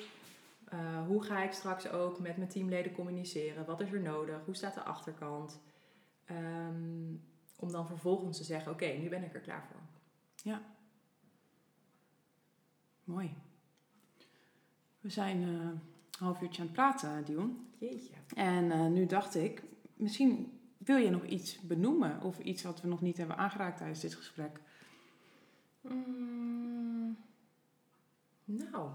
[1.07, 3.65] Hoe ga ik straks ook met mijn teamleden communiceren?
[3.65, 4.35] Wat is er nodig?
[4.45, 5.59] Hoe staat de achterkant?
[6.31, 7.23] Um,
[7.55, 9.81] om dan vervolgens te zeggen: Oké, nu ben ik er klaar voor.
[10.35, 10.61] Ja.
[13.03, 13.33] Mooi.
[14.99, 15.81] We zijn uh, een
[16.19, 17.67] half uurtje aan het praten, Dion.
[17.77, 18.13] Jeetje.
[18.35, 19.63] En nu dacht ik,
[19.93, 23.99] misschien wil je nog iets benoemen of iets wat we nog niet hebben aangeraakt tijdens
[23.99, 24.61] dit gesprek?
[25.81, 27.17] Mm,
[28.45, 28.91] nou,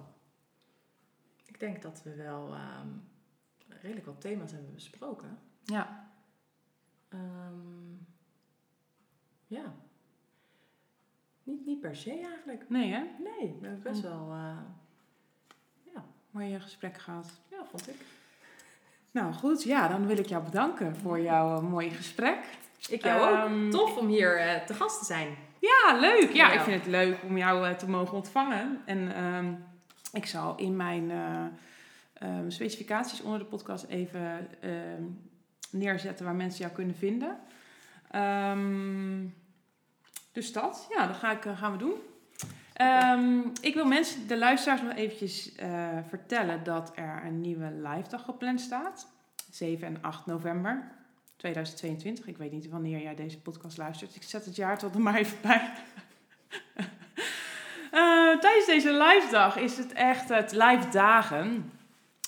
[1.45, 3.03] ik denk dat we wel um,
[3.69, 5.39] redelijk wat thema's hebben besproken.
[5.65, 6.04] Ja.
[7.15, 8.07] Um,
[9.47, 9.75] ja.
[11.43, 12.69] Niet, niet per se eigenlijk.
[12.69, 13.03] Nee, hè?
[13.19, 14.59] Nee, we hebben best wel uh,
[15.95, 16.05] ja.
[16.31, 17.41] mooie gesprek gehad.
[17.51, 17.97] Ja, vond ik.
[19.11, 22.39] Nou goed, ja, dan wil ik jou bedanken voor jouw uh, mooie gesprek.
[22.89, 23.51] Ik jou ook.
[23.51, 25.37] Ehm, Tof om hier uh, te gast te zijn.
[25.59, 26.31] Ja, leuk.
[26.33, 28.83] Ja, ik vind het leuk om jou uh, te mogen ontvangen.
[28.85, 29.65] En um,
[30.13, 31.11] ik zal in mijn
[32.23, 34.49] um, specificaties onder de podcast even
[35.75, 37.39] neerzetten waar mensen jou kunnen vinden.
[40.33, 41.95] Dus dat, ja, dat ga ik, gaan we doen.
[42.73, 45.53] Ehm, ik wil mensen, de luisteraars, nog eventjes
[46.09, 49.13] vertellen dat er een nieuwe live dag gepland staat.
[49.51, 50.95] 7 en 8 november
[51.37, 52.27] 2022.
[52.27, 54.17] Ik weet niet wanneer jij deze podcast luistert.
[54.17, 55.73] Ik zet het jaar tot maar even bij.
[57.93, 61.73] Uh, tijdens deze live dag is het echt het live dagen.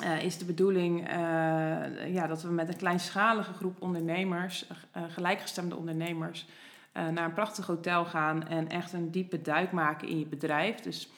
[0.05, 1.15] Uh, is de bedoeling uh,
[2.15, 4.69] ja, dat we met een kleinschalige groep ondernemers,
[5.09, 6.49] gelijkgestemde ondernemers,
[6.93, 10.81] naar een prachtig hotel gaan en echt een diepe duik maken in je bedrijf.
[10.81, 11.11] Dus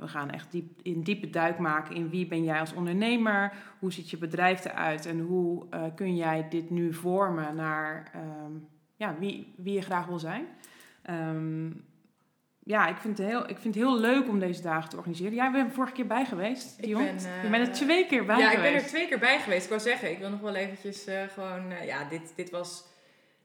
[0.00, 3.92] we gaan echt diep, een diepe duik maken in wie ben jij als ondernemer, hoe
[3.92, 8.10] ziet je bedrijf eruit en hoe kun jij dit nu vormen naar
[8.44, 10.46] um, ja, wie, wie je graag wil zijn.
[11.10, 11.84] Um,
[12.64, 15.34] ja, ik vind, het heel, ik vind het heel leuk om deze dagen te organiseren.
[15.34, 17.02] Jij bent vorige keer bij geweest, Dion.
[17.02, 18.62] Ik ben, je bent er twee keer bij ja, geweest.
[18.62, 19.62] Ja, ik ben er twee keer bij geweest.
[19.62, 21.72] Ik wou zeggen, ik wil nog wel eventjes uh, gewoon...
[21.72, 22.84] Uh, ja, dit, dit was...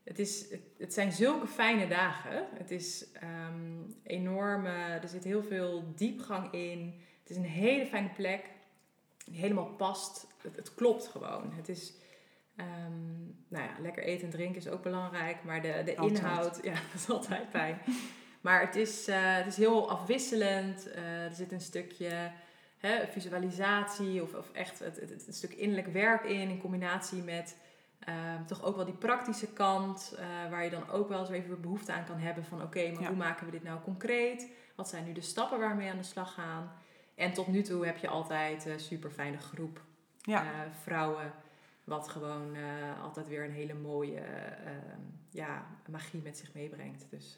[0.04, 2.46] Het, is, het, het, zijn zulke fijne dagen.
[2.54, 4.66] Het is um, enorm...
[4.66, 7.00] er zit heel veel diepgang in.
[7.20, 8.44] Het is een hele fijne plek.
[9.24, 10.26] Die helemaal past.
[10.42, 11.52] Het, het klopt gewoon.
[11.56, 11.94] Het is...
[12.56, 15.44] Um, nou ja, lekker eten en drinken is ook belangrijk.
[15.44, 16.60] Maar de, de inhoud...
[16.62, 17.78] Ja, dat is altijd fijn.
[18.40, 20.88] Maar het is, uh, het is heel afwisselend.
[20.88, 22.30] Uh, er zit een stukje
[22.78, 26.48] hè, visualisatie of, of echt het, het, het, stuk innerlijk werk in.
[26.48, 27.56] In combinatie met
[28.08, 28.14] uh,
[28.46, 30.14] toch ook wel die praktische kant.
[30.18, 32.62] Eh, waar je dan ook wel eens even behoefte aan kan hebben van...
[32.62, 33.08] Oké, maar ja.
[33.08, 34.48] hoe maken we dit nou concreet?
[34.74, 36.72] Wat zijn nu de stappen waarmee we aan de slag gaan?
[37.14, 39.80] En tot nu toe heb je altijd een super fijne groep
[40.20, 40.44] ja.
[40.82, 41.32] vrouwen...
[41.84, 42.56] Wat gewoon
[43.02, 44.22] altijd weer een hele mooie
[45.30, 47.06] ja, magie met zich meebrengt.
[47.10, 47.36] Dus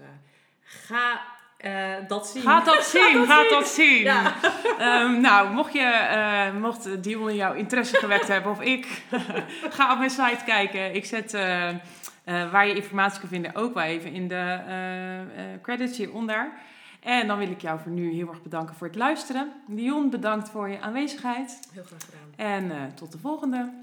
[0.65, 1.21] Ga
[1.65, 2.43] uh, dat zien.
[2.43, 4.03] Gaat dat zien, gaat dat zien.
[4.03, 4.35] Ja.
[4.81, 6.09] Um, nou, mocht, je,
[6.55, 9.03] uh, mocht Dion jouw interesse gewekt hebben of ik,
[9.77, 10.95] ga op mijn site kijken.
[10.95, 14.59] Ik zet uh, waar je informatie kan vinden ook wel even in de
[15.63, 16.53] credits hieronder.
[17.01, 19.53] En dan wil ik jou voor nu heel erg bedanken voor het luisteren.
[19.67, 21.59] Dion, bedankt voor je aanwezigheid.
[21.73, 22.71] Heel graag gedaan.
[22.71, 23.82] En tot de volgende.